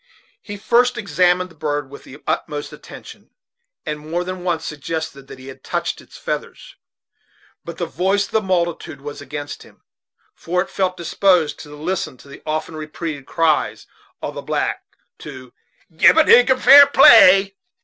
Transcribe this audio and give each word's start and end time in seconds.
He 0.41 0.57
first 0.57 0.97
examined 0.97 1.51
the 1.51 1.55
bird 1.55 1.91
with 1.91 2.05
the 2.05 2.23
utmost 2.25 2.73
attention, 2.73 3.29
and 3.85 3.99
more 3.99 4.23
than 4.23 4.43
once 4.43 4.65
suggested 4.65 5.27
that 5.27 5.37
he 5.37 5.45
had 5.45 5.63
touched 5.63 6.01
its 6.01 6.17
feathers; 6.17 6.75
but 7.63 7.77
the 7.77 7.85
voice 7.85 8.25
of 8.25 8.31
the 8.31 8.41
multitude 8.41 8.99
was 8.99 9.21
against 9.21 9.61
him, 9.61 9.83
for 10.33 10.59
it 10.63 10.71
felt 10.71 10.97
disposed 10.97 11.59
to 11.59 11.75
listen 11.75 12.17
to 12.17 12.27
the 12.27 12.41
often 12.47 12.75
repeated 12.75 13.27
cries 13.27 13.85
of 14.23 14.33
the 14.33 14.41
black 14.41 14.83
to 15.19 15.53
"gib 15.95 16.17
a 16.17 16.23
nigger 16.23 16.59
fair 16.59 16.87
play." 16.87 17.53